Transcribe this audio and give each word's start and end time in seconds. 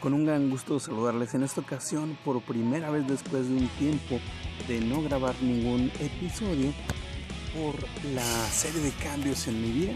Con 0.00 0.14
un 0.14 0.26
gran 0.26 0.50
gusto 0.50 0.78
saludarles 0.78 1.34
en 1.34 1.42
esta 1.42 1.60
ocasión 1.60 2.18
por 2.24 2.42
primera 2.42 2.90
vez 2.90 3.06
después 3.08 3.48
de 3.48 3.54
un 3.54 3.68
tiempo 3.78 4.20
de 4.68 4.80
no 4.80 5.02
grabar 5.02 5.34
ningún 5.42 5.90
episodio 6.00 6.72
por 7.54 7.74
la 8.14 8.46
serie 8.50 8.80
de 8.82 8.90
cambios 8.92 9.48
en 9.48 9.62
mi 9.62 9.70
vida 9.70 9.94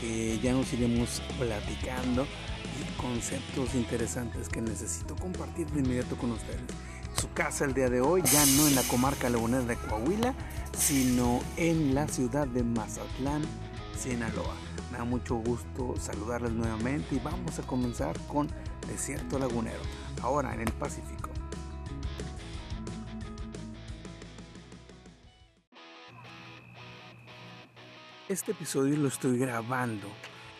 que 0.00 0.38
ya 0.40 0.52
nos 0.52 0.72
iremos 0.72 1.22
platicando 1.38 2.24
y 2.24 3.00
conceptos 3.00 3.74
interesantes 3.74 4.48
que 4.48 4.60
necesito 4.60 5.16
compartir 5.16 5.66
de 5.68 5.80
inmediato 5.80 6.16
con 6.16 6.32
ustedes. 6.32 6.62
Su 7.16 7.32
casa 7.32 7.64
el 7.64 7.74
día 7.74 7.88
de 7.88 8.00
hoy 8.00 8.22
ya 8.24 8.44
no 8.56 8.66
en 8.66 8.74
la 8.74 8.82
comarca 8.82 9.30
lagunera 9.30 9.64
de 9.64 9.76
Coahuila, 9.76 10.34
sino 10.76 11.40
en 11.56 11.94
la 11.94 12.08
ciudad 12.08 12.46
de 12.46 12.62
Mazatlán, 12.62 13.42
Sinaloa. 13.96 14.54
Me 14.90 14.98
da 14.98 15.04
mucho 15.04 15.36
gusto 15.36 15.94
saludarles 15.98 16.52
nuevamente 16.52 17.14
y 17.14 17.18
vamos 17.18 17.58
a 17.58 17.62
comenzar 17.62 18.18
con 18.26 18.48
Desierto 18.86 19.38
Lagunero, 19.38 19.80
ahora 20.22 20.54
en 20.54 20.60
el 20.60 20.72
Pacífico. 20.72 21.30
Este 28.28 28.52
episodio 28.52 28.96
lo 28.96 29.08
estoy 29.08 29.38
grabando 29.38 30.08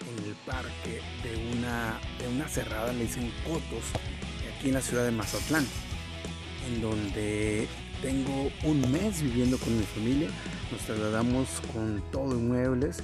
en 0.00 0.24
el 0.24 0.34
parque 0.46 1.00
de 1.22 1.56
una, 1.56 1.98
de 2.18 2.28
una 2.28 2.48
cerrada, 2.48 2.92
le 2.92 3.04
dicen 3.04 3.32
Cotos, 3.44 3.84
aquí 4.56 4.68
en 4.68 4.74
la 4.74 4.82
ciudad 4.82 5.04
de 5.04 5.12
Mazatlán, 5.12 5.66
en 6.66 6.82
donde 6.82 7.66
tengo 8.02 8.50
un 8.64 8.92
mes 8.92 9.22
viviendo 9.22 9.56
con 9.58 9.76
mi 9.76 9.84
familia. 9.84 10.28
Nos 10.70 10.82
trasladamos 10.82 11.48
con 11.72 12.02
todo 12.12 12.36
inmuebles, 12.36 12.98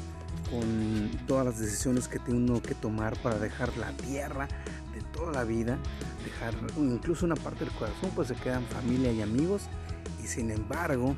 con 0.50 1.10
todas 1.26 1.46
las 1.46 1.58
decisiones 1.58 2.08
que 2.08 2.18
tiene 2.18 2.40
uno 2.40 2.60
que 2.60 2.74
tomar 2.74 3.16
para 3.18 3.38
dejar 3.38 3.76
la 3.76 3.92
tierra 3.92 4.48
de 4.94 5.00
toda 5.12 5.32
la 5.32 5.44
vida, 5.44 5.78
dejar 6.24 6.54
incluso 6.76 7.24
una 7.24 7.36
parte 7.36 7.64
del 7.64 7.74
corazón, 7.74 8.10
pues 8.14 8.28
se 8.28 8.34
quedan 8.34 8.64
familia 8.64 9.12
y 9.12 9.22
amigos. 9.22 9.62
Y 10.22 10.26
sin 10.26 10.50
embargo, 10.50 11.14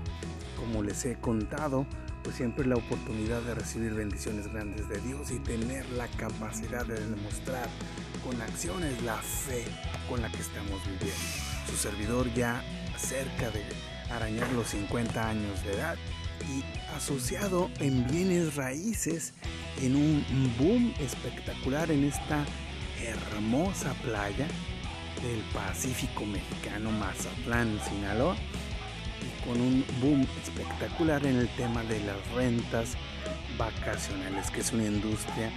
como 0.57 0.83
les 0.83 1.05
he 1.05 1.17
contado, 1.17 1.87
pues 2.23 2.37
siempre 2.37 2.67
la 2.67 2.77
oportunidad 2.77 3.43
de 3.43 3.55
recibir 3.55 3.95
bendiciones 3.95 4.47
grandes 4.53 4.89
de 4.89 5.01
Dios 5.01 5.31
y 5.31 5.39
tener 5.41 5.89
la 5.91 6.07
capacidad 6.09 6.87
de 6.87 7.01
demostrar 7.01 7.69
con 8.25 8.41
acciones 8.41 9.03
la 9.03 9.17
fe 9.17 9.65
con 10.09 10.21
la 10.23 10.31
que 10.31 10.41
estamos 10.41 10.81
viviendo. 10.85 11.21
Su 11.69 11.77
servidor 11.77 12.33
ya 12.35 12.63
cerca 12.97 13.51
de 13.51 13.65
arañar 14.11 14.51
los 14.53 14.69
50 14.69 15.29
años 15.29 15.65
de 15.65 15.75
edad 15.75 15.97
y 16.49 16.65
asociado 16.95 17.71
en 17.81 18.07
bienes 18.09 18.57
raíces 18.57 19.35
en 19.81 19.97
un 19.97 20.25
boom 20.59 20.93
espectacular 21.01 21.91
en 21.91 22.05
esta 22.05 22.45
hermosa 23.01 23.95
playa 24.03 24.47
del 25.23 25.41
Pacífico 25.53 26.25
mexicano 26.27 26.91
Mazatlán, 26.93 27.79
Sinaloa 27.89 28.37
con 29.45 29.61
un 29.61 29.85
boom 30.01 30.27
espectacular 30.43 31.25
en 31.27 31.37
el 31.37 31.49
tema 31.57 31.83
de 31.85 32.01
las 32.01 32.29
rentas 32.33 32.97
vacacionales, 33.59 34.51
que 34.51 34.61
es 34.61 34.73
una 34.73 34.85
industria 34.85 35.51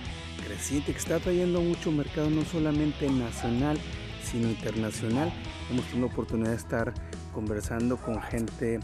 creciente 0.45 0.91
que 0.91 0.97
está 0.97 1.19
trayendo 1.19 1.61
mucho 1.61 1.91
mercado, 1.91 2.29
no 2.29 2.43
solamente 2.45 3.09
nacional, 3.09 3.77
sino 4.23 4.49
internacional. 4.49 5.31
Hemos 5.69 5.85
tenido 5.85 6.07
la 6.07 6.13
oportunidad 6.13 6.49
de 6.51 6.57
estar 6.57 6.93
conversando 7.33 7.97
con 7.97 8.21
gente 8.21 8.79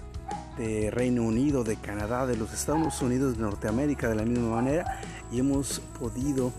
de 0.61 0.91
Reino 0.91 1.23
Unido, 1.23 1.63
de 1.63 1.75
Canadá, 1.75 2.27
de 2.27 2.37
los 2.37 2.53
Estados 2.53 3.01
Unidos, 3.01 3.35
de 3.35 3.41
Norteamérica 3.41 4.07
de 4.07 4.15
la 4.15 4.23
misma 4.23 4.57
manera 4.57 5.01
y 5.31 5.39
hemos 5.39 5.79
podido 5.99 6.51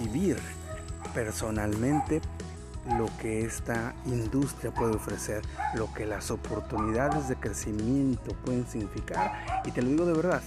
vivir 0.00 0.38
personalmente 1.12 2.20
lo 2.96 3.08
que 3.20 3.44
esta 3.44 3.96
industria 4.04 4.72
puede 4.72 4.94
ofrecer, 4.94 5.42
lo 5.74 5.92
que 5.92 6.06
las 6.06 6.30
oportunidades 6.30 7.28
de 7.28 7.34
crecimiento 7.34 8.32
pueden 8.44 8.64
significar. 8.68 9.62
Y 9.64 9.72
te 9.72 9.82
lo 9.82 9.88
digo 9.88 10.06
de 10.06 10.12
verdad, 10.12 10.42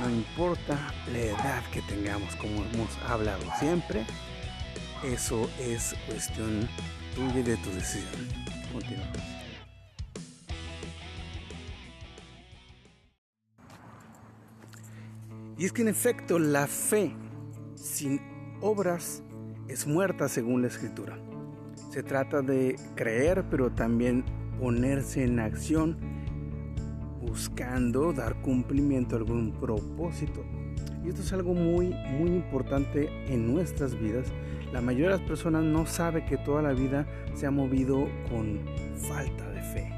no 0.00 0.08
importa 0.08 0.78
la 1.10 1.18
edad 1.18 1.64
que 1.72 1.82
tengamos, 1.82 2.36
como 2.36 2.62
hemos 2.62 2.96
hablado 3.08 3.42
siempre, 3.58 4.06
eso 5.02 5.50
es 5.58 5.96
cuestión 6.06 6.68
tuya 7.16 7.40
y 7.40 7.42
de 7.42 7.56
tu 7.56 7.70
decisión. 7.70 8.28
Continuamos. 8.72 9.43
Y 15.56 15.64
es 15.66 15.72
que 15.72 15.82
en 15.82 15.88
efecto 15.88 16.38
la 16.38 16.66
fe 16.66 17.12
sin 17.74 18.20
obras 18.60 19.22
es 19.68 19.86
muerta 19.86 20.28
según 20.28 20.62
la 20.62 20.68
escritura. 20.68 21.18
Se 21.90 22.02
trata 22.02 22.42
de 22.42 22.76
creer, 22.96 23.44
pero 23.50 23.70
también 23.70 24.24
ponerse 24.58 25.22
en 25.22 25.38
acción 25.38 25.96
buscando 27.20 28.12
dar 28.12 28.40
cumplimiento 28.42 29.14
a 29.14 29.18
algún 29.18 29.52
propósito. 29.52 30.44
Y 31.04 31.08
esto 31.08 31.22
es 31.22 31.32
algo 31.32 31.54
muy, 31.54 31.88
muy 31.88 32.30
importante 32.30 33.08
en 33.32 33.52
nuestras 33.52 33.98
vidas. 33.98 34.32
La 34.72 34.80
mayoría 34.80 35.10
de 35.10 35.18
las 35.18 35.28
personas 35.28 35.62
no 35.62 35.86
sabe 35.86 36.24
que 36.24 36.36
toda 36.38 36.62
la 36.62 36.72
vida 36.72 37.06
se 37.34 37.46
ha 37.46 37.50
movido 37.50 38.08
con 38.30 38.60
falta 39.08 39.48
de 39.50 39.62
fe. 39.62 39.92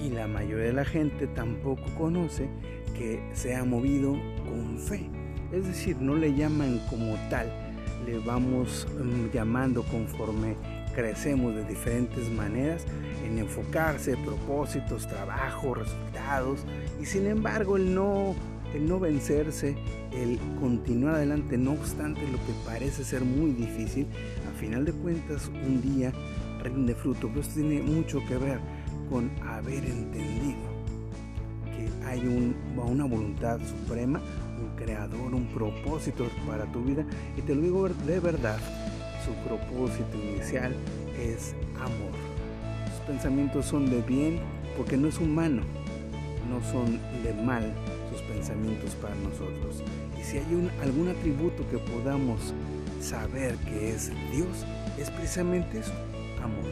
Y 0.00 0.10
la 0.10 0.26
mayoría 0.26 0.66
de 0.66 0.72
la 0.72 0.84
gente 0.84 1.26
tampoco 1.26 1.82
conoce 1.98 2.48
que 2.96 3.22
se 3.32 3.54
ha 3.54 3.64
movido 3.64 4.16
con 4.54 4.78
fe. 4.78 5.08
Es 5.52 5.66
decir, 5.66 5.96
no 6.00 6.14
le 6.14 6.34
llaman 6.34 6.80
como 6.88 7.14
tal, 7.30 7.52
le 8.06 8.18
vamos 8.18 8.86
mm, 8.98 9.32
llamando 9.32 9.82
conforme 9.84 10.56
crecemos 10.94 11.54
de 11.54 11.64
diferentes 11.64 12.30
maneras 12.30 12.84
en 13.26 13.38
enfocarse, 13.38 14.16
propósitos, 14.16 15.08
trabajo, 15.08 15.74
resultados 15.74 16.60
y 17.00 17.06
sin 17.06 17.26
embargo 17.26 17.76
el 17.76 17.94
no, 17.94 18.34
el 18.74 18.88
no 18.88 19.00
vencerse, 19.00 19.76
el 20.12 20.38
continuar 20.60 21.16
adelante, 21.16 21.58
no 21.58 21.72
obstante 21.72 22.20
lo 22.22 22.38
que 22.38 22.52
parece 22.64 23.04
ser 23.04 23.24
muy 23.24 23.52
difícil, 23.52 24.06
a 24.48 24.58
final 24.58 24.84
de 24.84 24.92
cuentas 24.92 25.50
un 25.66 25.82
día 25.82 26.12
rinde 26.62 26.94
fruto. 26.94 27.28
Pero 27.28 27.40
esto 27.40 27.54
tiene 27.54 27.82
mucho 27.82 28.20
que 28.26 28.36
ver 28.36 28.58
con 29.10 29.30
haber 29.46 29.84
entendido 29.84 30.74
que 31.76 32.06
hay 32.06 32.20
un, 32.20 32.54
una 32.76 33.04
voluntad 33.04 33.58
suprema, 33.60 34.20
creador, 34.84 35.34
un 35.34 35.46
propósito 35.46 36.28
para 36.46 36.64
tu 36.66 36.82
vida 36.82 37.04
y 37.36 37.42
te 37.42 37.54
lo 37.54 37.62
digo 37.62 37.88
de 37.88 38.20
verdad 38.20 38.58
su 39.24 39.32
propósito 39.48 40.18
inicial 40.18 40.74
es 41.18 41.54
amor. 41.76 42.12
Sus 42.90 43.06
pensamientos 43.06 43.64
son 43.64 43.88
de 43.88 44.02
bien 44.02 44.38
porque 44.76 44.96
no 44.96 45.08
es 45.08 45.18
humano, 45.18 45.62
no 46.50 46.62
son 46.70 47.00
de 47.22 47.32
mal 47.42 47.72
sus 48.10 48.20
pensamientos 48.22 48.94
para 48.96 49.14
nosotros. 49.14 49.82
Y 50.20 50.22
si 50.22 50.38
hay 50.38 50.70
algún 50.82 51.08
atributo 51.08 51.66
que 51.70 51.78
podamos 51.78 52.52
saber 53.00 53.56
que 53.56 53.94
es 53.94 54.10
Dios, 54.30 54.66
es 54.98 55.10
precisamente 55.10 55.78
eso, 55.78 55.92
amor. 56.42 56.70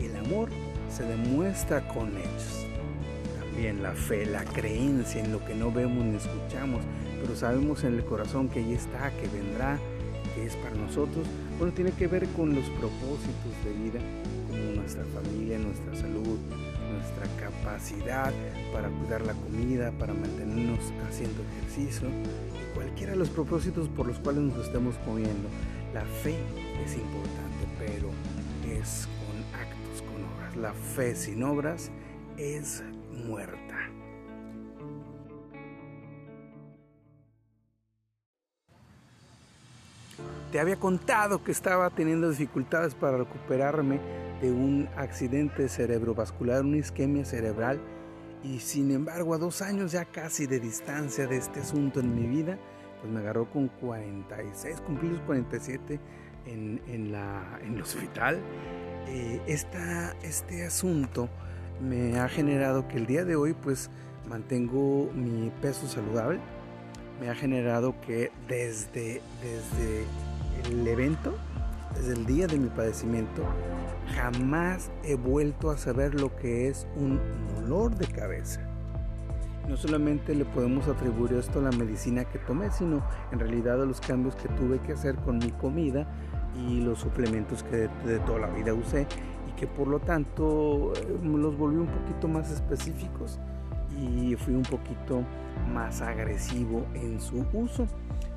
Y 0.00 0.06
el 0.06 0.16
amor 0.16 0.48
se 0.90 1.04
demuestra 1.04 1.86
con 1.88 2.08
hechos. 2.16 2.66
También 3.38 3.82
la 3.82 3.92
fe, 3.92 4.26
la 4.26 4.44
creencia 4.44 5.22
en 5.22 5.30
lo 5.30 5.44
que 5.44 5.54
no 5.54 5.70
vemos 5.70 6.04
ni 6.04 6.16
escuchamos, 6.16 6.82
pero 7.22 7.36
sabemos 7.36 7.84
en 7.84 7.94
el 7.94 8.04
corazón 8.04 8.48
que 8.48 8.58
ahí 8.58 8.72
está, 8.72 9.10
que 9.12 9.28
vendrá, 9.28 9.78
que 10.34 10.44
es 10.44 10.56
para 10.56 10.74
nosotros, 10.74 11.24
bueno, 11.56 11.72
tiene 11.72 11.92
que 11.92 12.08
ver 12.08 12.26
con 12.28 12.52
los 12.52 12.68
propósitos 12.70 13.52
de 13.64 13.72
vida, 13.72 14.00
como 14.48 14.80
nuestra 14.80 15.04
familia, 15.04 15.58
nuestra 15.58 15.94
salud, 15.94 16.38
nuestra 16.92 17.26
capacidad 17.38 18.32
para 18.72 18.88
cuidar 18.88 19.22
la 19.22 19.34
comida, 19.34 19.92
para 19.92 20.12
mantenernos 20.12 20.80
haciendo 21.08 21.42
ejercicio, 21.60 22.08
cualquiera 22.74 23.12
de 23.12 23.18
los 23.18 23.30
propósitos 23.30 23.88
por 23.88 24.08
los 24.08 24.18
cuales 24.18 24.42
nos 24.42 24.66
estemos 24.66 24.96
moviendo. 25.06 25.48
La 25.94 26.04
fe 26.04 26.36
es 26.84 26.94
importante, 26.94 27.66
pero 27.78 28.08
es 28.68 29.06
con 29.20 29.60
actos, 29.60 30.02
con 30.02 30.24
obras. 30.24 30.56
La 30.56 30.72
fe 30.72 31.14
sin 31.14 31.44
obras 31.44 31.90
es 32.36 32.82
muerta. 33.26 33.71
Te 40.52 40.60
había 40.60 40.76
contado 40.76 41.42
que 41.42 41.50
estaba 41.50 41.88
teniendo 41.88 42.28
dificultades 42.28 42.94
para 42.94 43.16
recuperarme 43.16 43.98
de 44.42 44.52
un 44.52 44.86
accidente 44.98 45.66
cerebrovascular, 45.66 46.60
una 46.60 46.76
isquemia 46.76 47.24
cerebral, 47.24 47.80
y 48.44 48.58
sin 48.58 48.90
embargo 48.90 49.32
a 49.32 49.38
dos 49.38 49.62
años 49.62 49.92
ya 49.92 50.04
casi 50.04 50.46
de 50.46 50.60
distancia 50.60 51.26
de 51.26 51.38
este 51.38 51.60
asunto 51.60 52.00
en 52.00 52.14
mi 52.14 52.26
vida, 52.26 52.58
pues 53.00 53.10
me 53.10 53.20
agarró 53.20 53.50
con 53.50 53.68
46, 53.68 54.82
cumplí 54.82 55.08
los 55.08 55.20
47 55.20 55.98
en, 56.44 56.82
en, 56.86 57.12
la, 57.12 57.58
en 57.64 57.76
el 57.76 57.80
hospital. 57.80 58.38
Eh, 59.08 59.40
esta, 59.46 60.14
este 60.22 60.66
asunto 60.66 61.30
me 61.80 62.20
ha 62.20 62.28
generado 62.28 62.86
que 62.88 62.98
el 62.98 63.06
día 63.06 63.24
de 63.24 63.36
hoy 63.36 63.54
pues 63.54 63.88
mantengo 64.28 65.10
mi 65.14 65.50
peso 65.62 65.88
saludable, 65.88 66.40
me 67.22 67.30
ha 67.30 67.34
generado 67.34 67.98
que 68.02 68.30
desde, 68.48 69.22
desde 69.40 70.04
el 70.64 70.86
evento 70.86 71.34
desde 71.94 72.14
el 72.14 72.26
día 72.26 72.46
de 72.46 72.58
mi 72.58 72.68
padecimiento, 72.68 73.42
jamás 74.14 74.90
he 75.04 75.14
vuelto 75.14 75.70
a 75.70 75.76
saber 75.76 76.20
lo 76.20 76.34
que 76.36 76.68
es 76.68 76.86
un 76.96 77.20
dolor 77.54 77.94
de 77.96 78.06
cabeza. 78.06 78.60
No 79.68 79.76
solamente 79.76 80.34
le 80.34 80.44
podemos 80.44 80.88
atribuir 80.88 81.34
esto 81.34 81.60
a 81.60 81.62
la 81.62 81.70
medicina 81.70 82.24
que 82.24 82.38
tomé, 82.40 82.70
sino 82.70 83.02
en 83.30 83.38
realidad 83.38 83.80
a 83.80 83.86
los 83.86 84.00
cambios 84.00 84.34
que 84.34 84.48
tuve 84.48 84.80
que 84.80 84.92
hacer 84.92 85.16
con 85.16 85.38
mi 85.38 85.50
comida 85.52 86.06
y 86.56 86.80
los 86.80 86.98
suplementos 86.98 87.62
que 87.62 87.88
de, 88.04 88.18
toda 88.26 88.40
la 88.40 88.48
vida 88.48 88.74
usé 88.74 89.06
y 89.48 89.52
que 89.52 89.66
por 89.66 89.86
lo 89.86 90.00
tanto 90.00 90.92
eh, 90.96 91.18
los 91.22 91.56
volví 91.56 91.76
un 91.76 91.86
poquito 91.86 92.26
más 92.26 92.50
específicos 92.50 93.38
y 93.96 94.34
fui 94.34 94.54
un 94.54 94.62
poquito 94.62 95.22
más 95.72 96.02
agresivo 96.02 96.84
en 96.94 97.20
su 97.20 97.44
uso. 97.52 97.86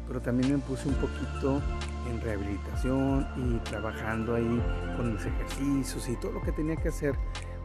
Pero 0.07 0.21
también 0.21 0.53
me 0.53 0.57
puse 0.59 0.87
un 0.87 0.95
poquito 0.95 1.61
en 2.09 2.21
rehabilitación 2.21 3.27
y 3.35 3.57
trabajando 3.69 4.35
ahí 4.35 4.61
con 4.95 5.13
mis 5.13 5.25
ejercicios 5.25 6.07
y 6.09 6.15
todo 6.17 6.33
lo 6.33 6.41
que 6.41 6.51
tenía 6.51 6.75
que 6.75 6.89
hacer. 6.89 7.15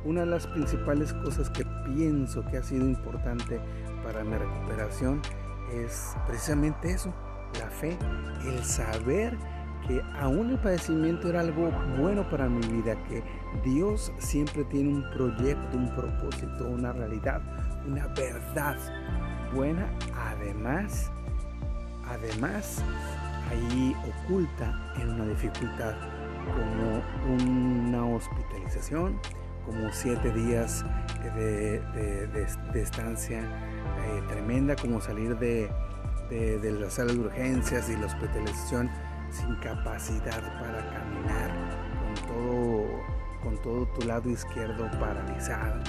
Una 0.04 0.20
de 0.20 0.26
las 0.26 0.46
principales 0.46 1.12
cosas 1.12 1.50
que 1.50 1.64
pienso 1.84 2.44
que 2.46 2.56
ha 2.56 2.62
sido 2.62 2.86
importante 2.86 3.60
para 4.02 4.24
mi 4.24 4.36
recuperación 4.36 5.20
es 5.74 6.16
precisamente 6.26 6.90
eso, 6.90 7.12
la 7.58 7.68
fe, 7.68 7.98
el 8.46 8.64
saber 8.64 9.36
que 9.86 10.02
aún 10.18 10.50
el 10.50 10.58
padecimiento 10.58 11.28
era 11.28 11.40
algo 11.40 11.70
bueno 11.98 12.28
para 12.28 12.48
mi 12.48 12.66
vida, 12.66 12.96
que 13.04 13.22
Dios 13.64 14.12
siempre 14.18 14.64
tiene 14.64 14.90
un 14.94 15.10
proyecto, 15.10 15.76
un 15.76 15.94
propósito, 15.94 16.66
una 16.68 16.92
realidad, 16.92 17.42
una 17.86 18.06
verdad 18.08 18.76
buena, 19.54 19.90
además, 20.16 21.10
además 22.10 22.82
ahí 23.50 23.96
oculta 24.08 24.92
en 25.00 25.10
una 25.10 25.26
dificultad 25.26 25.94
como 26.46 27.44
una 27.44 28.04
hospitalización, 28.04 29.18
como 29.64 29.92
siete 29.92 30.32
días 30.32 30.84
de, 31.34 31.80
estancia 32.74 33.40
eh, 33.40 34.22
tremenda, 34.28 34.74
como 34.76 35.00
salir 35.00 35.36
de, 35.38 35.70
de, 36.30 36.72
la 36.72 36.90
sala 36.90 37.12
de 37.12 37.18
urgencias 37.18 37.88
y 37.88 37.96
la 37.96 38.06
hospitalización 38.06 38.90
sin 39.30 39.54
capacidad 39.56 40.42
para 40.60 40.90
caminar, 40.90 41.50
con 42.00 42.26
todo, 42.26 42.86
con 43.42 43.62
todo 43.62 43.86
tu 43.94 44.06
lado 44.06 44.28
izquierdo 44.30 44.90
paralizado. 44.98 45.80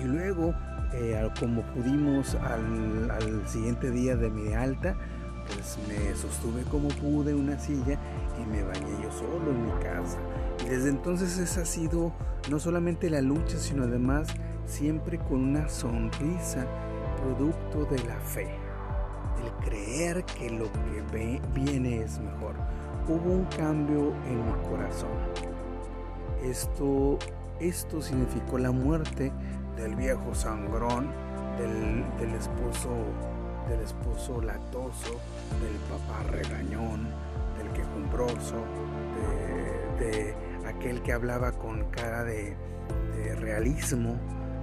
Y 0.00 0.04
luego, 0.04 0.54
eh, 0.94 1.28
como 1.40 1.62
pudimos 1.74 2.34
al, 2.36 3.10
al 3.10 3.48
siguiente 3.48 3.90
día 3.90 4.16
de 4.16 4.30
mi 4.30 4.54
alta, 4.54 4.96
pues 5.46 5.78
me 5.88 6.14
sostuve 6.14 6.62
como 6.64 6.88
pude 6.88 7.34
una 7.34 7.58
silla 7.58 7.98
y 8.40 8.46
me 8.46 8.62
bañé 8.62 9.02
yo 9.02 9.10
solo 9.12 9.50
en 9.50 9.66
mi 9.66 9.72
casa. 9.82 10.18
Y 10.64 10.68
desde 10.68 10.88
entonces 10.88 11.38
esa 11.38 11.62
ha 11.62 11.64
sido 11.66 12.12
no 12.50 12.58
solamente 12.58 13.10
la 13.10 13.20
lucha, 13.20 13.58
sino 13.58 13.84
además 13.84 14.28
siempre 14.66 15.18
con 15.18 15.42
una 15.42 15.68
sonrisa, 15.68 16.66
producto 17.22 17.84
de 17.86 17.98
la 18.04 18.16
fe, 18.16 18.48
el 19.44 19.64
creer 19.64 20.24
que 20.24 20.50
lo 20.50 20.64
que 20.64 21.40
viene 21.54 22.02
es 22.02 22.18
mejor. 22.18 22.54
Hubo 23.08 23.32
un 23.32 23.44
cambio 23.56 24.12
en 24.28 24.44
mi 24.44 24.68
corazón. 24.68 25.10
Esto, 26.42 27.18
esto 27.60 28.02
significó 28.02 28.58
la 28.58 28.72
muerte 28.72 29.32
del 29.76 29.94
viejo 29.94 30.34
sangrón, 30.34 31.10
del, 31.58 32.04
del 32.18 32.34
esposo 32.34 32.90
del 33.68 33.80
esposo 33.80 34.40
latoso, 34.40 35.20
del 35.60 35.76
papá 35.88 36.22
regañón, 36.30 37.08
del 37.58 37.72
quejumbroso, 37.72 38.64
de, 39.98 40.04
de 40.04 40.34
aquel 40.66 41.02
que 41.02 41.12
hablaba 41.12 41.52
con 41.52 41.84
cara 41.90 42.24
de, 42.24 42.56
realismo, 43.40 44.14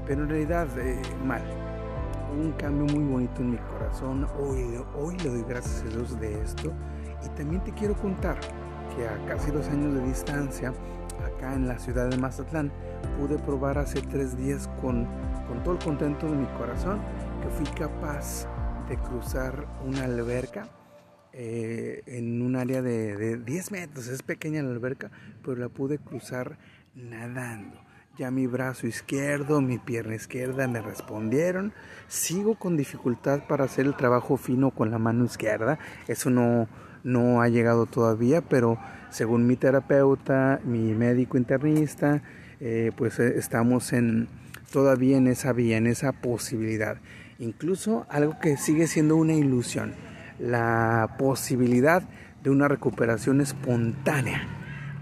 pero 0.06 0.24
en 0.24 0.30
realidad 0.30 0.68
eh, 0.78 1.02
mal. 1.26 1.42
un 2.32 2.54
cambio 2.54 2.86
muy 2.96 3.04
bonito 3.04 3.42
en 3.42 3.52
mi 3.52 3.58
corazón. 3.58 4.28
Hoy, 4.40 4.80
hoy 4.96 5.18
le 5.18 5.30
doy 5.30 5.44
gracias 5.48 5.84
a 5.84 5.90
Dios 5.90 6.20
de 6.20 6.42
esto. 6.42 6.72
Y 7.26 7.30
también 7.30 7.64
te 7.64 7.72
quiero 7.74 7.96
contar 7.96 8.38
que 8.96 9.08
a 9.08 9.18
casi 9.28 9.52
dos 9.52 9.68
años 9.68 9.94
de 9.94 10.02
distancia, 10.06 10.74
acá 11.26 11.54
en 11.54 11.68
la 11.68 11.78
ciudad 11.78 12.10
de 12.10 12.18
Mazatlán, 12.18 12.72
pude 13.20 13.38
probar 13.38 13.78
hace 13.78 14.02
tres 14.02 14.38
días 14.38 14.70
con, 14.82 15.08
con 15.48 15.62
todo 15.64 15.76
el 15.76 15.84
contento 15.84 16.28
de 16.28 16.36
mi 16.36 16.48
corazón 16.58 17.00
que 17.42 17.50
fui 17.50 17.66
capaz 17.76 18.48
de 18.88 18.98
cruzar 18.98 19.68
una 19.86 20.04
alberca 20.04 20.68
eh, 21.32 22.04
en 22.06 22.42
un 22.42 22.56
área 22.56 22.82
de, 22.82 23.16
de 23.16 23.38
10 23.38 23.72
metros. 23.72 24.08
Es 24.08 24.24
pequeña 24.24 24.62
la 24.62 24.72
alberca, 24.72 25.12
pero 25.42 25.56
la 25.56 25.70
pude 25.70 25.98
cruzar 25.98 26.58
nadando. 26.96 27.82
Ya 28.18 28.30
mi 28.30 28.46
brazo 28.46 28.86
izquierdo, 28.86 29.60
mi 29.62 29.80
pierna 29.80 30.14
izquierda 30.14 30.68
me 30.68 30.82
respondieron. 30.82 31.74
Sigo 32.08 32.56
con 32.60 32.78
dificultad 32.78 33.48
para 33.48 33.64
hacer 33.64 33.88
el 33.88 33.96
trabajo 33.96 34.38
fino 34.38 34.70
con 34.70 34.92
la 34.92 35.00
mano 35.00 35.26
izquierda. 35.26 35.80
Eso 36.08 36.30
no, 36.30 36.68
no 37.04 37.42
ha 37.42 37.50
llegado 37.50 37.88
todavía, 37.88 38.42
pero 38.42 38.78
según 39.10 39.48
mi 39.48 39.56
terapeuta, 39.56 40.60
mi 40.64 40.94
médico 40.94 41.38
internista, 41.38 42.22
eh, 42.60 42.92
pues 42.96 43.20
eh, 43.20 43.34
estamos 43.38 43.94
en, 43.94 44.28
todavía 44.72 45.18
en 45.18 45.28
esa 45.28 45.52
vía, 45.52 45.78
en 45.78 45.88
esa 45.88 46.12
posibilidad. 46.12 46.98
Incluso 47.44 48.06
algo 48.10 48.40
que 48.40 48.56
sigue 48.56 48.88
siendo 48.88 49.18
una 49.18 49.34
ilusión, 49.34 49.94
la 50.40 51.18
posibilidad 51.20 52.02
de 52.42 52.50
una 52.50 52.70
recuperación 52.70 53.42
espontánea, 53.42 54.48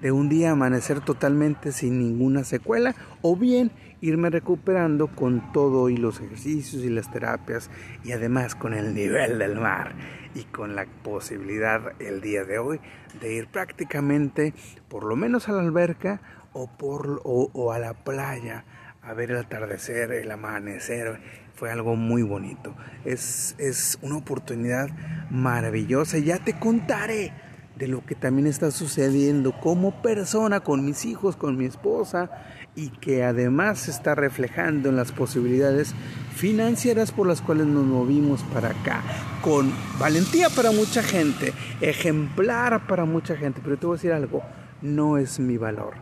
de 0.01 0.11
un 0.11 0.27
día 0.27 0.49
amanecer 0.49 1.01
totalmente 1.01 1.71
sin 1.71 1.99
ninguna 1.99 2.43
secuela 2.43 2.95
o 3.21 3.35
bien 3.35 3.71
irme 4.01 4.31
recuperando 4.31 5.07
con 5.07 5.53
todo 5.53 5.89
y 5.89 5.97
los 5.97 6.19
ejercicios 6.19 6.83
y 6.83 6.89
las 6.89 7.11
terapias 7.11 7.69
y 8.03 8.11
además 8.11 8.55
con 8.55 8.73
el 8.73 8.95
nivel 8.95 9.37
del 9.37 9.59
mar 9.59 9.93
y 10.33 10.45
con 10.45 10.75
la 10.75 10.87
posibilidad 11.03 11.93
el 11.99 12.21
día 12.21 12.43
de 12.43 12.57
hoy 12.57 12.79
de 13.21 13.35
ir 13.35 13.49
prácticamente 13.49 14.55
por 14.89 15.03
lo 15.03 15.15
menos 15.15 15.47
a 15.47 15.51
la 15.51 15.61
alberca 15.61 16.21
o, 16.53 16.65
por, 16.65 17.21
o 17.23 17.71
a 17.71 17.77
la 17.77 17.93
playa 17.93 18.65
a 19.03 19.13
ver 19.13 19.31
el 19.31 19.37
atardecer, 19.37 20.11
el 20.11 20.29
amanecer, 20.31 21.19
fue 21.61 21.71
algo 21.71 21.95
muy 21.95 22.23
bonito. 22.23 22.73
Es, 23.05 23.53
es 23.59 23.99
una 24.01 24.17
oportunidad 24.17 24.89
maravillosa. 25.29 26.17
Ya 26.17 26.39
te 26.39 26.57
contaré 26.57 27.33
de 27.75 27.87
lo 27.87 28.03
que 28.03 28.15
también 28.15 28.47
está 28.47 28.71
sucediendo 28.71 29.51
como 29.61 30.01
persona 30.01 30.61
con 30.61 30.83
mis 30.83 31.05
hijos, 31.05 31.35
con 31.35 31.57
mi 31.57 31.65
esposa 31.65 32.31
y 32.75 32.89
que 32.89 33.23
además 33.23 33.87
está 33.89 34.15
reflejando 34.15 34.89
en 34.89 34.95
las 34.95 35.11
posibilidades 35.11 35.93
financieras 36.35 37.11
por 37.11 37.27
las 37.27 37.43
cuales 37.43 37.67
nos 37.67 37.85
movimos 37.85 38.41
para 38.45 38.69
acá, 38.69 39.03
con 39.43 39.71
valentía 39.99 40.49
para 40.49 40.71
mucha 40.71 41.03
gente, 41.03 41.53
ejemplar 41.79 42.87
para 42.87 43.05
mucha 43.05 43.37
gente, 43.37 43.61
pero 43.63 43.77
te 43.77 43.85
voy 43.85 43.93
a 43.93 43.97
decir 43.97 44.13
algo, 44.13 44.41
no 44.81 45.19
es 45.19 45.39
mi 45.39 45.57
valor, 45.57 45.93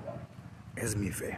es 0.77 0.95
mi 0.95 1.09
fe. 1.09 1.37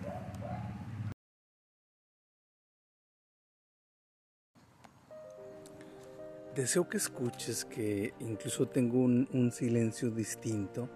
Deseo 6.55 6.89
que 6.89 6.97
escuches 6.97 7.63
que 7.63 8.13
incluso 8.19 8.67
tengo 8.67 8.99
un, 8.99 9.51
silencio 9.53 10.11
distinto 10.11 10.89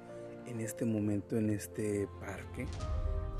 en 0.47 0.59
este 0.59 0.83
momento 0.83 1.37
en 1.37 1.49
este 1.49 2.09
parque. 2.19 2.67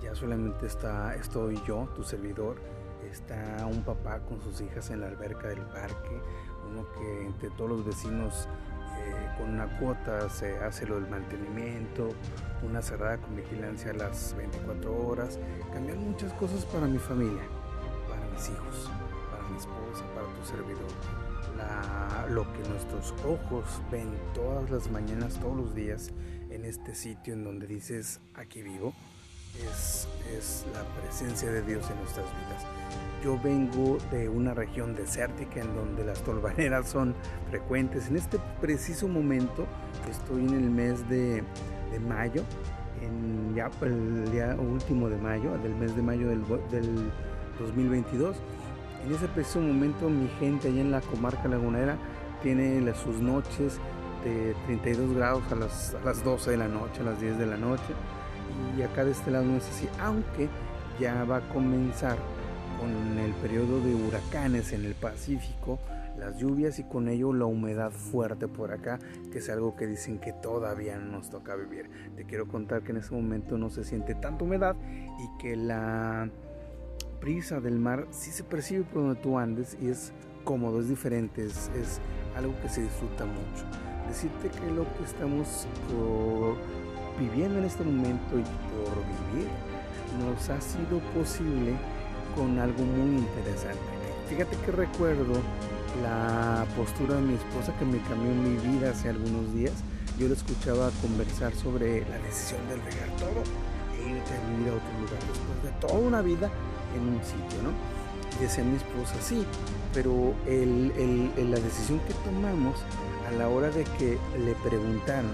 Ya 0.02 0.16
solamente 0.16 0.66
está, 0.66 1.14
estoy 1.16 1.62
yo, 1.68 1.90
tu 1.94 2.04
servidor. 2.04 2.62
Está 3.12 3.66
un 3.66 3.84
papá 3.84 4.22
con 4.22 4.42
sus 4.42 4.62
hijas 4.62 4.92
en 4.92 5.02
la 5.02 5.08
alberca 5.08 5.50
del 5.50 5.60
parque. 5.60 6.22
Uno 6.70 6.88
que 6.94 7.26
entre 7.26 7.50
todos 7.50 7.72
los 7.72 7.86
vecinos 7.86 8.48
eh, 8.98 9.36
con 9.38 9.50
una 9.50 9.78
cuota 9.78 10.30
se 10.30 10.58
hace 10.60 10.88
lo 10.88 10.96
del 10.96 11.10
mantenimiento. 11.10 12.12
Una 12.64 12.82
cerrada 12.82 13.18
con 13.18 13.36
vigilancia 13.36 13.92
a 13.92 13.94
las 13.94 14.34
24 14.38 15.06
horas. 15.06 15.38
Cambian 15.74 16.00
muchas 16.00 16.32
cosas 16.36 16.64
para 16.64 16.88
mi 16.88 16.98
familia, 16.98 17.44
para 18.08 18.26
mis 18.30 18.48
hijos, 18.48 18.90
para 19.46 19.50
mi 19.50 19.58
esposa, 19.58 20.06
para 20.14 20.28
tu 20.28 20.46
servidor 20.46 21.26
lo 22.30 22.44
que 22.54 22.70
nuestros 22.70 23.14
ojos 23.24 23.82
ven 23.92 24.10
todas 24.34 24.70
las 24.70 24.90
mañanas, 24.90 25.40
todos 25.40 25.56
los 25.56 25.76
días, 25.76 26.12
en 26.50 26.66
este 26.66 26.96
sitio 26.96 27.34
en 27.34 27.44
donde 27.44 27.68
dices, 27.68 28.20
aquí 28.34 28.62
vivo, 28.62 28.94
es, 29.72 30.08
es 30.36 30.66
la 30.74 30.84
presencia 31.02 31.52
de 31.52 31.62
Dios 31.62 31.90
en 31.90 31.98
nuestras 32.00 32.26
vidas. 32.26 32.66
Yo 33.24 33.40
vengo 33.42 33.98
de 34.12 34.28
una 34.28 34.54
región 34.54 34.96
desértica 34.96 35.62
en 35.62 35.74
donde 35.76 36.04
las 36.04 36.22
tolvaneras 36.24 36.90
son 36.90 37.16
frecuentes. 37.50 38.08
En 38.08 38.18
este 38.18 38.40
preciso 38.60 39.08
momento 39.08 39.66
estoy 40.10 40.42
en 40.42 40.56
el 40.56 40.70
mes 40.70 41.08
de, 41.08 41.44
de 41.92 42.00
mayo, 42.00 42.44
en 43.02 43.56
ya 43.56 43.70
el 43.82 44.32
día 44.32 44.56
último 44.56 45.10
de 45.10 45.18
mayo, 45.18 45.58
del 45.60 45.76
mes 45.76 45.96
de 45.96 46.02
mayo 46.02 46.28
del, 46.28 46.44
del 46.72 47.12
2022 47.60 48.36
en 49.06 49.14
ese 49.14 49.28
preciso 49.28 49.60
momento 49.60 50.10
mi 50.10 50.28
gente 50.40 50.68
allá 50.68 50.82
en 50.82 50.92
la 50.92 51.02
comarca 51.02 51.48
lagunera 51.48 51.98
tiene 52.42 52.94
sus 52.96 53.20
noches 53.20 53.80
de 54.24 54.56
32 54.66 55.16
grados 55.16 55.44
a 55.52 55.56
las, 55.56 55.94
a 55.94 56.04
las 56.04 56.24
12 56.24 56.52
de 56.52 56.58
la 56.58 56.68
noche, 56.68 57.02
a 57.02 57.04
las 57.04 57.22
10 57.22 57.38
de 57.38 57.46
la 57.46 57.58
noche. 57.58 57.94
Y 58.78 58.82
acá 58.82 59.06
de 59.06 59.12
este 59.12 59.32
lado 59.32 59.46
no 59.46 59.58
es 59.58 59.70
así, 59.70 59.88
aunque 60.00 60.50
ya 61.00 61.24
va 61.24 61.38
a 61.38 61.50
comenzar 61.50 62.18
con 62.80 63.18
el 63.20 63.32
periodo 63.34 63.80
de 63.82 63.94
huracanes 63.94 64.74
en 64.74 64.86
el 64.86 64.96
Pacífico, 64.96 65.80
las 66.18 66.38
lluvias 66.38 66.80
y 66.80 66.84
con 66.84 67.08
ello 67.08 67.34
la 67.34 67.46
humedad 67.46 67.92
fuerte 67.92 68.48
por 68.48 68.72
acá, 68.72 69.00
que 69.32 69.40
es 69.40 69.50
algo 69.50 69.76
que 69.76 69.86
dicen 69.86 70.20
que 70.20 70.34
todavía 70.34 70.98
nos 70.98 71.30
toca 71.30 71.56
vivir. 71.56 71.90
Te 72.16 72.26
quiero 72.26 72.48
contar 72.48 72.84
que 72.84 72.92
en 72.92 72.98
ese 72.98 73.14
momento 73.14 73.58
no 73.58 73.70
se 73.70 73.84
siente 73.84 74.16
tanta 74.16 74.44
humedad 74.44 74.76
y 75.20 75.42
que 75.42 75.56
la 75.56 76.30
brisa 77.20 77.60
del 77.60 77.80
mar 77.80 78.08
sí 78.12 78.32
se 78.32 78.44
percibe 78.44 78.84
por 78.84 79.04
donde 79.04 79.20
tú 79.22 79.38
andes 79.38 79.78
y 79.82 79.90
es 79.90 80.14
cómodo, 80.44 80.80
es 80.80 80.90
diferente, 80.90 81.46
es, 81.46 81.70
algo 82.36 82.54
que 82.62 82.70
se 82.70 82.82
disfruta 82.82 83.26
mucho. 83.26 83.64
Decirte 84.10 84.50
que 84.50 84.72
lo 84.72 84.84
que 84.84 85.04
estamos 85.06 85.66
viviendo 87.18 87.60
en 87.60 87.66
este 87.66 87.84
momento 87.84 88.38
y 88.38 88.44
por 88.44 88.96
vivir 89.34 89.50
nos 90.20 90.50
ha 90.50 90.60
sido 90.60 91.00
posible 91.14 91.74
con 92.36 92.60
algo 92.60 92.84
muy 92.84 93.20
interesante. 93.20 93.80
Fíjate 94.30 94.58
que 94.66 94.72
recuerdo 94.72 95.34
la 96.04 96.66
postura 96.76 97.16
de 97.16 97.22
mi 97.22 97.36
esposa 97.36 97.74
que 97.80 97.86
me 97.86 98.00
cambió 98.02 98.32
mi 98.32 98.58
vida 98.70 98.92
hace 98.92 99.10
algunos 99.10 99.54
días. 99.54 99.74
Yo 100.20 100.28
la 100.28 100.34
escuchaba 100.34 100.92
conversar 101.02 101.54
sobre 101.56 102.02
la 102.10 102.18
decisión 102.20 102.62
de 102.68 102.76
regar 102.76 103.10
todo 103.18 103.44
e 103.98 104.10
irte 104.10 104.34
a 104.34 104.50
vivir 104.50 104.70
a 104.70 104.76
otro 104.76 104.92
lugar 105.00 105.20
después 105.20 105.64
de 105.64 105.88
toda 105.88 106.00
una 106.00 106.22
vida 106.22 106.52
en 106.96 107.02
un 107.10 107.22
sitio, 107.24 107.62
¿no? 107.64 107.72
Y 108.38 108.44
decía 108.44 108.64
mi 108.64 108.76
esposa, 108.76 109.16
sí, 109.22 109.46
pero 109.94 110.34
la 110.46 111.60
decisión 111.60 112.00
que 112.00 112.14
tomamos 112.26 112.76
a 113.28 113.32
la 113.32 113.48
hora 113.48 113.70
de 113.70 113.84
que 113.84 114.18
le 114.38 114.54
preguntaron, 114.56 115.32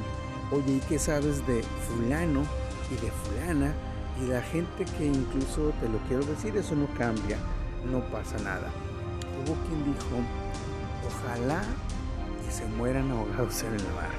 oye, 0.52 0.74
¿y 0.74 0.80
qué 0.88 1.00
sabes 1.00 1.46
de 1.48 1.64
fulano 1.88 2.44
y 2.92 2.96
de 3.04 3.12
fulana? 3.12 3.74
Y 4.22 4.28
la 4.28 4.42
gente 4.42 4.86
que 4.98 5.06
incluso, 5.08 5.72
te 5.80 5.90
lo 5.90 5.98
quiero 6.08 6.24
decir, 6.26 6.56
eso 6.58 6.76
no 6.76 6.88
cambia, 6.98 7.38
no 7.90 8.02
pasa 8.12 8.38
nada. 8.40 8.70
Hubo 9.40 9.56
quien 9.66 9.84
dijo, 9.86 10.22
ojalá 11.08 11.64
y 12.48 12.52
se 12.52 12.66
mueran 12.78 13.10
ahogados 13.12 13.64
en 13.64 13.74
el 13.74 13.84
mar. 13.96 14.12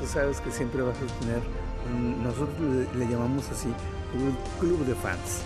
Tú 0.00 0.06
sabes 0.06 0.40
que 0.40 0.50
siempre 0.50 0.82
vas 0.82 0.96
a 0.96 1.20
tener, 1.20 1.40
nosotros 2.22 2.58
le, 2.94 3.08
llamamos 3.08 3.48
así, 3.50 3.68
un 4.14 4.36
club 4.60 4.84
de 4.84 4.94
fans. 4.94 5.42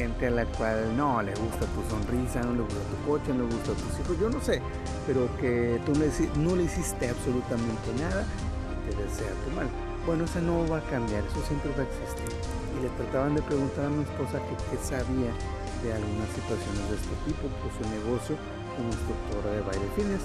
Gente 0.00 0.28
a 0.28 0.30
la 0.30 0.46
cual 0.46 0.96
no 0.96 1.20
le 1.20 1.34
gusta 1.34 1.66
tu 1.76 1.84
sonrisa, 1.92 2.40
no 2.40 2.54
le 2.54 2.62
gusta 2.62 2.80
tu 2.88 2.96
coche, 3.04 3.34
no 3.36 3.44
le 3.44 3.52
gusta 3.52 3.76
tus 3.76 4.00
hijos, 4.00 4.16
yo 4.18 4.30
no 4.30 4.40
sé, 4.40 4.62
pero 5.06 5.28
que 5.36 5.78
tú 5.84 5.92
no 6.40 6.56
le 6.56 6.64
hiciste 6.64 7.10
absolutamente 7.10 7.92
nada 8.00 8.24
y 8.24 8.88
te 8.88 8.96
desea 8.96 9.28
tu 9.44 9.52
mal. 9.52 9.68
Bueno, 10.06 10.24
eso 10.24 10.40
no 10.40 10.66
va 10.72 10.78
a 10.78 10.84
cambiar, 10.88 11.20
eso 11.28 11.44
siempre 11.44 11.68
va 11.76 11.84
a 11.84 11.88
existir. 11.92 12.32
Y 12.32 12.80
le 12.80 12.88
trataban 12.96 13.34
de 13.34 13.42
preguntar 13.42 13.84
a 13.84 13.90
mi 13.90 14.00
esposa 14.00 14.40
que 14.40 14.56
qué 14.72 14.76
sabía 14.80 15.36
de 15.84 15.92
algunas 15.92 16.32
situaciones 16.32 16.80
de 16.88 16.96
este 16.96 17.16
tipo, 17.28 17.44
pues 17.60 17.76
su 17.76 17.84
negocio 18.00 18.40
como 18.80 18.88
instructora 18.88 19.52
de 19.52 19.60
baile 19.68 19.84
fines. 20.00 20.24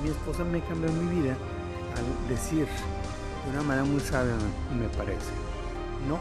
Mi 0.00 0.16
esposa 0.16 0.48
me 0.48 0.64
cambió 0.64 0.88
mi 0.96 1.20
vida 1.20 1.36
al 1.36 2.08
decir 2.24 2.64
de 2.64 3.48
una 3.52 3.68
manera 3.68 3.84
muy 3.84 4.00
sabia, 4.00 4.32
me 4.72 4.88
parece. 4.96 5.28
No, 6.08 6.16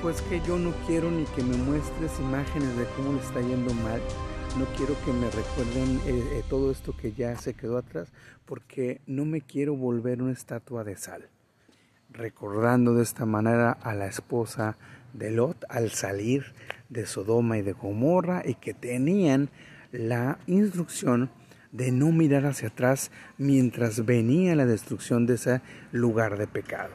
dijo, 0.00 0.10
es 0.10 0.22
que 0.22 0.40
yo 0.46 0.58
no 0.58 0.72
quiero 0.86 1.10
ni 1.10 1.24
que 1.24 1.42
me 1.42 1.56
muestres 1.56 2.18
imágenes 2.20 2.74
de 2.76 2.86
cómo 2.96 3.12
le 3.12 3.20
está 3.20 3.40
yendo 3.40 3.74
mal. 3.74 4.00
No 4.58 4.64
quiero 4.76 4.96
que 5.04 5.12
me 5.12 5.26
recuerden 5.26 6.00
eh, 6.06 6.38
eh, 6.38 6.44
todo 6.48 6.70
esto 6.70 6.96
que 6.96 7.12
ya 7.12 7.36
se 7.36 7.52
quedó 7.52 7.76
atrás, 7.76 8.08
porque 8.46 9.02
no 9.06 9.26
me 9.26 9.42
quiero 9.42 9.76
volver 9.76 10.22
una 10.22 10.32
estatua 10.32 10.84
de 10.84 10.96
sal. 10.96 11.28
Recordando 12.10 12.94
de 12.94 13.02
esta 13.02 13.26
manera 13.26 13.72
a 13.72 13.94
la 13.94 14.06
esposa 14.06 14.78
de 15.12 15.32
Lot 15.32 15.64
al 15.68 15.90
salir 15.90 16.54
de 16.88 17.04
Sodoma 17.04 17.58
y 17.58 17.62
de 17.62 17.72
Gomorra 17.72 18.42
y 18.44 18.54
que 18.54 18.72
tenían 18.72 19.50
la 19.92 20.38
instrucción 20.46 21.30
de 21.72 21.92
no 21.92 22.10
mirar 22.10 22.46
hacia 22.46 22.68
atrás 22.68 23.10
mientras 23.36 24.04
venía 24.06 24.56
la 24.56 24.66
destrucción 24.66 25.26
de 25.26 25.34
ese 25.34 25.60
lugar 25.92 26.38
de 26.38 26.46
pecado. 26.46 26.94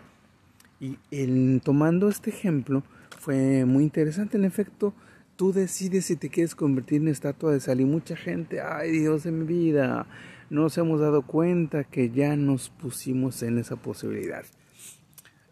Y 0.79 0.97
en, 1.11 1.61
tomando 1.61 2.09
este 2.09 2.31
ejemplo 2.31 2.83
fue 3.25 3.65
muy 3.65 3.85
interesante. 3.85 4.37
En 4.37 4.45
efecto, 4.45 4.93
tú 5.35 5.51
decides 5.51 6.05
si 6.05 6.15
te 6.15 6.29
quieres 6.29 6.53
convertir 6.53 7.01
en 7.01 7.07
estatua 7.07 7.51
de 7.51 7.59
sal 7.59 7.81
y 7.81 7.85
mucha 7.85 8.15
gente, 8.15 8.61
ay 8.61 8.91
Dios 8.91 9.23
de 9.23 9.31
mi 9.31 9.47
vida, 9.47 10.05
no 10.51 10.61
nos 10.61 10.77
hemos 10.77 10.99
dado 10.99 11.23
cuenta 11.23 11.85
que 11.85 12.11
ya 12.11 12.35
nos 12.35 12.69
pusimos 12.69 13.41
en 13.41 13.57
esa 13.57 13.77
posibilidad. 13.77 14.45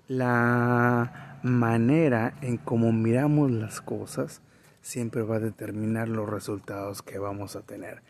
La 0.07 1.39
manera 1.41 2.37
en 2.41 2.57
cómo 2.57 2.93
miramos 2.93 3.49
las 3.49 3.81
cosas 3.81 4.43
siempre 4.83 5.23
va 5.23 5.37
a 5.37 5.39
determinar 5.39 6.09
los 6.09 6.29
resultados 6.29 7.01
que 7.01 7.17
vamos 7.17 7.55
a 7.55 7.61
tener. 7.61 8.03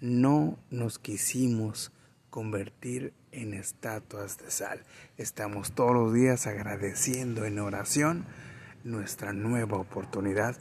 No 0.00 0.60
nos 0.70 1.00
quisimos 1.00 1.90
convertir 2.30 3.14
en 3.32 3.52
estatuas 3.52 4.38
de 4.38 4.52
sal. 4.52 4.84
Estamos 5.16 5.72
todos 5.72 5.92
los 5.92 6.14
días 6.14 6.46
agradeciendo 6.46 7.46
en 7.46 7.58
oración 7.58 8.24
nuestra 8.88 9.32
nueva 9.32 9.76
oportunidad 9.76 10.56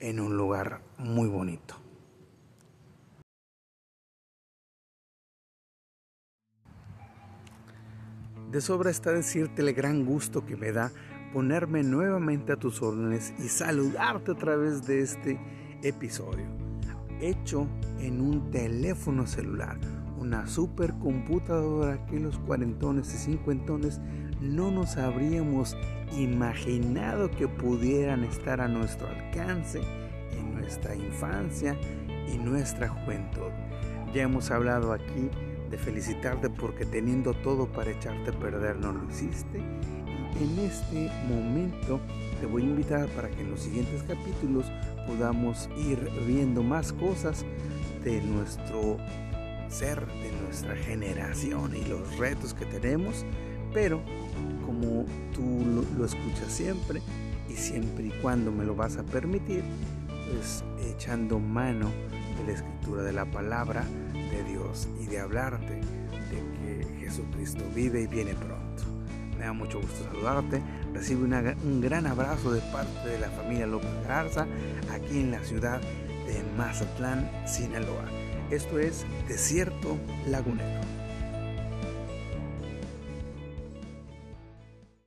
en 0.00 0.20
un 0.20 0.36
lugar 0.36 0.82
muy 0.98 1.28
bonito. 1.28 1.76
De 8.50 8.60
sobra 8.60 8.90
está 8.90 9.12
decirte 9.12 9.62
el 9.62 9.74
gran 9.74 10.04
gusto 10.04 10.44
que 10.44 10.56
me 10.56 10.72
da 10.72 10.90
ponerme 11.32 11.82
nuevamente 11.82 12.52
a 12.52 12.56
tus 12.56 12.82
órdenes 12.82 13.34
y 13.38 13.48
saludarte 13.48 14.32
a 14.32 14.34
través 14.34 14.86
de 14.86 15.02
este 15.02 15.38
episodio. 15.82 16.46
Hecho 17.20 17.68
en 18.00 18.20
un 18.20 18.50
teléfono 18.50 19.26
celular, 19.26 19.78
una 20.18 20.46
supercomputadora 20.46 22.06
que 22.06 22.18
los 22.18 22.38
cuarentones 22.38 23.14
y 23.14 23.18
cincuentones 23.18 24.00
no 24.40 24.70
nos 24.70 24.96
habríamos 24.96 25.76
imaginado 26.16 27.30
que 27.30 27.48
pudieran 27.48 28.24
estar 28.24 28.60
a 28.60 28.68
nuestro 28.68 29.08
alcance 29.08 29.80
en 30.38 30.54
nuestra 30.54 30.94
infancia 30.94 31.76
y 32.32 32.38
nuestra 32.38 32.88
juventud. 32.88 33.50
Ya 34.14 34.22
hemos 34.22 34.50
hablado 34.50 34.92
aquí 34.92 35.30
de 35.70 35.76
felicitarte 35.78 36.48
porque 36.48 36.86
teniendo 36.86 37.34
todo 37.34 37.66
para 37.66 37.90
echarte 37.90 38.30
a 38.30 38.38
perder 38.38 38.76
no 38.76 38.92
lo 38.92 39.08
hiciste 39.10 39.60
en 40.40 40.58
este 40.58 41.10
momento 41.28 42.00
te 42.40 42.46
voy 42.46 42.62
a 42.62 42.66
invitar 42.66 43.08
para 43.08 43.28
que 43.28 43.40
en 43.40 43.50
los 43.50 43.60
siguientes 43.60 44.02
capítulos 44.04 44.66
podamos 45.06 45.68
ir 45.76 45.98
viendo 46.26 46.62
más 46.62 46.92
cosas 46.92 47.44
de 48.04 48.20
nuestro 48.22 48.98
ser, 49.68 50.06
de 50.06 50.32
nuestra 50.44 50.76
generación 50.76 51.74
y 51.74 51.84
los 51.84 52.16
retos 52.18 52.54
que 52.54 52.64
tenemos, 52.66 53.24
pero 53.72 54.00
como 54.64 55.04
tú 55.34 55.84
lo, 55.96 56.04
escuchas 56.04 56.52
siempre 56.52 57.00
y 57.48 57.54
siempre 57.54 58.06
y 58.06 58.10
cuando 58.20 58.52
me 58.52 58.64
lo 58.64 58.74
vas 58.74 58.96
a 58.96 59.02
permitir, 59.02 59.62
pues 60.30 60.64
echando 60.90 61.38
mano 61.38 61.90
de 62.38 62.46
la 62.46 62.52
escritura 62.52 63.02
de 63.02 63.12
la 63.12 63.24
palabra 63.24 63.84
de 64.12 64.44
Dios 64.44 64.88
y 65.00 65.06
de 65.06 65.20
hablarte 65.20 65.74
de 65.74 66.84
que 66.84 67.00
Jesucristo 67.00 67.64
vive 67.74 68.02
y 68.02 68.06
viene 68.06 68.34
pronto. 68.34 68.84
Me 69.38 69.44
da 69.44 69.52
mucho 69.52 69.80
gusto 69.80 70.04
saludarte. 70.04 70.60
Recibe 70.92 71.24
un 71.24 71.80
gran 71.80 72.06
abrazo 72.06 72.52
de 72.52 72.60
parte 72.72 73.08
de 73.08 73.20
la 73.20 73.30
familia 73.30 73.66
López 73.66 73.90
Garza 74.06 74.46
aquí 74.92 75.20
en 75.20 75.30
la 75.30 75.42
ciudad 75.44 75.80
de 75.80 76.42
Mazatlán, 76.56 77.30
Sinaloa. 77.46 78.04
Esto 78.50 78.78
es 78.78 79.06
Desierto 79.28 79.96
Lagunero. 80.26 80.97